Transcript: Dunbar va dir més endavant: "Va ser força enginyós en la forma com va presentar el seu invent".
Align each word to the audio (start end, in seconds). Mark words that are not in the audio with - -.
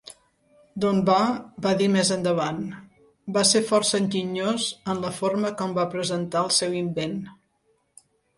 Dunbar 0.83 1.17
va 1.65 1.73
dir 1.81 1.89
més 1.95 2.09
endavant: 2.15 2.61
"Va 3.35 3.43
ser 3.51 3.61
força 3.67 4.01
enginyós 4.05 4.67
en 4.95 5.05
la 5.05 5.13
forma 5.19 5.53
com 5.61 5.77
va 5.79 5.87
presentar 5.93 6.43
el 6.49 6.51
seu 6.63 6.75
invent". 6.83 7.17